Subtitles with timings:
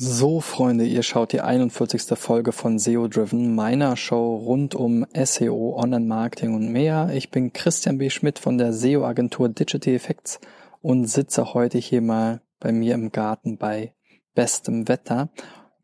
[0.00, 2.16] So, Freunde, ihr schaut die 41.
[2.16, 7.10] Folge von SEO Driven, meiner Show rund um SEO, Online-Marketing und mehr.
[7.12, 8.08] Ich bin Christian B.
[8.08, 10.38] Schmidt von der SEO-Agentur Digital Effects
[10.82, 13.92] und sitze heute hier mal bei mir im Garten bei
[14.36, 15.30] bestem Wetter.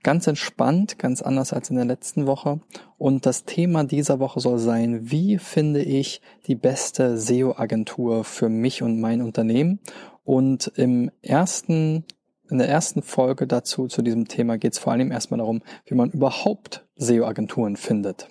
[0.05, 2.61] Ganz entspannt, ganz anders als in der letzten Woche.
[2.97, 8.81] Und das Thema dieser Woche soll sein, wie finde ich die beste SEO-Agentur für mich
[8.81, 9.81] und mein Unternehmen?
[10.23, 12.05] Und im ersten
[12.51, 15.95] in der ersten Folge dazu, zu diesem Thema, geht es vor allem erstmal darum, wie
[15.95, 18.29] man überhaupt SEO-Agenturen findet.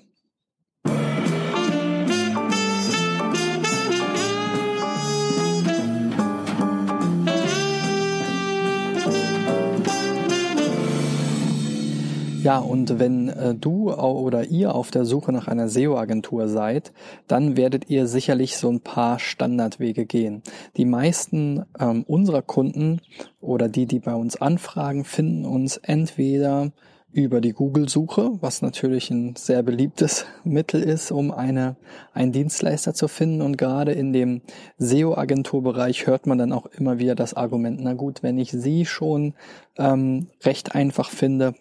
[12.43, 16.91] Ja, und wenn äh, du oder ihr auf der Suche nach einer SEO-Agentur seid,
[17.25, 20.43] dann werdet ihr sicherlich so ein paar Standardwege gehen.
[20.75, 22.99] Die meisten ähm, unserer Kunden
[23.39, 26.73] oder die, die bei uns anfragen, finden uns entweder
[27.13, 31.77] über die Google-Suche, was natürlich ein sehr beliebtes Mittel ist, um eine,
[32.11, 33.41] einen Dienstleister zu finden.
[33.41, 34.41] Und gerade in dem
[34.79, 39.33] SEO-Agenturbereich hört man dann auch immer wieder das Argument, na gut, wenn ich sie schon
[39.77, 41.53] ähm, recht einfach finde,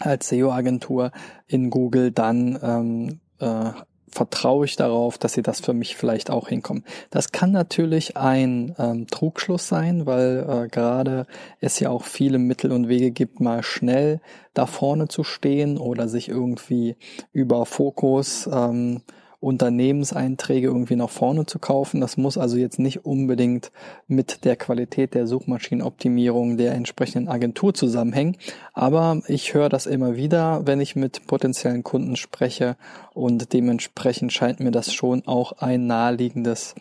[0.00, 1.12] als SEO-Agentur
[1.46, 3.72] in Google, dann ähm, äh,
[4.10, 6.84] vertraue ich darauf, dass sie das für mich vielleicht auch hinkommen.
[7.10, 11.26] Das kann natürlich ein ähm, Trugschluss sein, weil äh, gerade
[11.60, 14.20] es ja auch viele Mittel und Wege gibt, mal schnell
[14.52, 16.96] da vorne zu stehen oder sich irgendwie
[17.32, 19.02] über Fokus ähm,
[19.40, 22.00] Unternehmenseinträge irgendwie nach vorne zu kaufen.
[22.00, 23.72] Das muss also jetzt nicht unbedingt
[24.06, 28.36] mit der Qualität der Suchmaschinenoptimierung der entsprechenden Agentur zusammenhängen.
[28.74, 32.76] Aber ich höre das immer wieder, wenn ich mit potenziellen Kunden spreche
[33.14, 36.74] und dementsprechend scheint mir das schon auch ein naheliegendes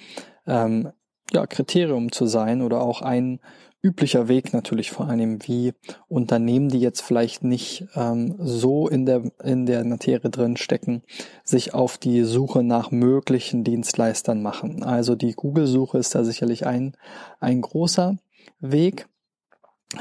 [0.45, 0.89] ähm,
[1.31, 3.39] ja, Kriterium zu sein oder auch ein
[3.81, 5.73] üblicher Weg natürlich vor allem, wie
[6.09, 11.01] Unternehmen, die jetzt vielleicht nicht ähm, so in der, in der Materie drin stecken,
[11.43, 14.83] sich auf die Suche nach möglichen Dienstleistern machen.
[14.83, 16.97] Also die Google-Suche ist da sicherlich ein,
[17.39, 18.17] ein großer
[18.59, 19.07] Weg.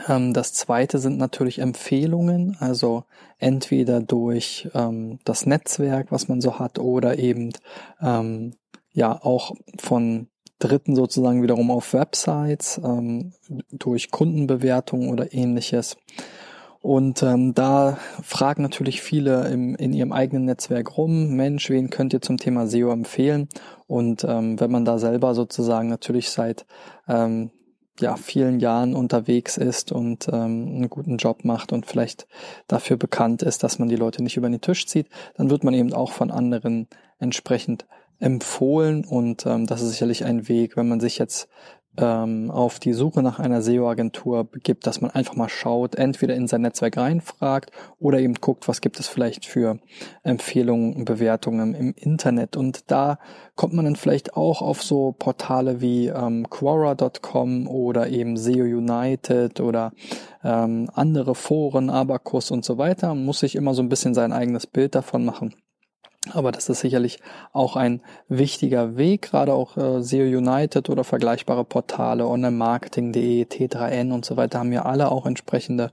[0.09, 3.05] Ähm, das zweite sind natürlich Empfehlungen, also
[3.39, 7.53] entweder durch ähm, das Netzwerk, was man so hat, oder eben
[8.01, 8.55] ähm,
[8.93, 10.27] ja auch von
[10.59, 13.33] Dritten sozusagen wiederum auf Websites ähm,
[13.71, 15.97] durch Kundenbewertungen oder ähnliches.
[16.81, 22.13] Und ähm, da fragen natürlich viele im, in ihrem eigenen Netzwerk rum, Mensch, wen könnt
[22.13, 23.49] ihr zum Thema SEO empfehlen?
[23.87, 26.67] Und ähm, wenn man da selber sozusagen natürlich seit
[27.09, 27.51] ähm,
[28.01, 32.29] ja, vielen Jahren unterwegs ist und ähm, einen guten Job macht und vielleicht
[32.69, 35.75] dafür bekannt ist, dass man die Leute nicht über den Tisch zieht, dann wird man
[35.75, 36.87] eben auch von anderen
[37.19, 37.87] entsprechend
[38.21, 41.49] empfohlen und ähm, das ist sicherlich ein Weg, wenn man sich jetzt
[41.99, 46.47] ähm, auf die Suche nach einer SEO-Agentur begibt, dass man einfach mal schaut, entweder in
[46.47, 49.79] sein Netzwerk reinfragt oder eben guckt, was gibt es vielleicht für
[50.23, 52.57] Empfehlungen, Bewertungen im Internet.
[52.57, 53.19] Und da
[53.57, 59.61] kommt man dann vielleicht auch auf so Portale wie ähm, Quora.com oder eben SEO United
[59.61, 59.93] oder
[60.45, 63.09] ähm, andere Foren, Abacus und so weiter.
[63.09, 65.55] Man muss sich immer so ein bisschen sein eigenes Bild davon machen.
[66.33, 67.21] Aber das ist sicherlich
[67.53, 74.25] auch ein wichtiger Weg, gerade auch äh, SEO United oder vergleichbare Portale, onlinemarketing.de, T3N und
[74.25, 75.93] so weiter haben ja alle auch entsprechende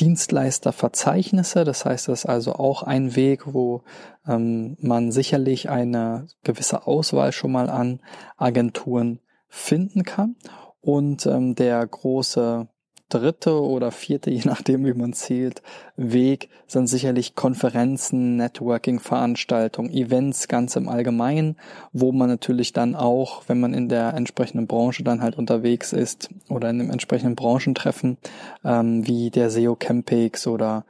[0.00, 1.64] Dienstleisterverzeichnisse.
[1.64, 3.82] Das heißt, das ist also auch ein Weg, wo
[4.26, 8.00] ähm, man sicherlich eine gewisse Auswahl schon mal an
[8.36, 10.36] Agenturen finden kann.
[10.80, 12.68] Und ähm, der große
[13.08, 15.62] dritte oder vierte, je nachdem wie man zählt,
[15.96, 21.56] Weg sind sicherlich Konferenzen, Networking-Veranstaltungen, Events ganz im Allgemeinen,
[21.92, 26.28] wo man natürlich dann auch, wenn man in der entsprechenden Branche dann halt unterwegs ist
[26.48, 28.18] oder in einem entsprechenden Branchentreffen,
[28.64, 30.84] ähm, wie der SEO Campix oder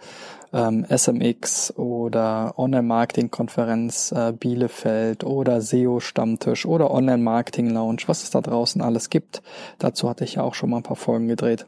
[0.53, 9.11] ähm, SMX oder Online-Marketing-Konferenz äh, Bielefeld oder SEO-Stammtisch oder Online-Marketing-Lounge, was es da draußen alles
[9.11, 9.43] gibt.
[9.79, 11.67] Dazu hatte ich ja auch schon mal ein paar Folgen gedreht.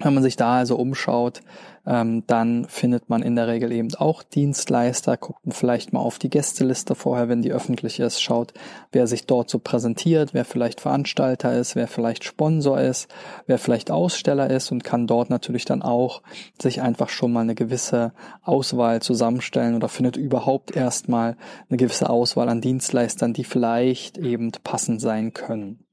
[0.00, 1.40] Wenn man sich da also umschaut,
[1.88, 6.28] ähm, dann findet man in der Regel eben auch Dienstleister, guckt vielleicht mal auf die
[6.28, 8.52] Gästeliste vorher, wenn die öffentlich ist, schaut,
[8.92, 13.08] wer sich dort so präsentiert, wer vielleicht Veranstalter ist, wer vielleicht Sponsor ist,
[13.46, 16.22] wer vielleicht Aussteller ist und kann dort natürlich dann auch
[16.60, 18.12] sich einfach schon mal eine gewisse
[18.42, 21.36] Auswahl zusammenstellen oder findet überhaupt erstmal
[21.70, 25.86] eine gewisse Auswahl an Dienstleistern, die vielleicht eben passend sein können.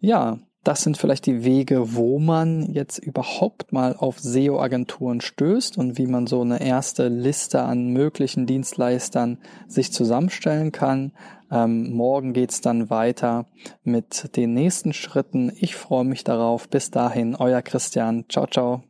[0.00, 5.96] Ja, das sind vielleicht die Wege, wo man jetzt überhaupt mal auf SEO-Agenturen stößt und
[5.96, 11.12] wie man so eine erste Liste an möglichen Dienstleistern sich zusammenstellen kann.
[11.50, 13.46] Ähm, morgen geht's dann weiter
[13.82, 15.50] mit den nächsten Schritten.
[15.56, 16.68] Ich freue mich darauf.
[16.68, 18.26] Bis dahin, euer Christian.
[18.28, 18.87] Ciao, ciao.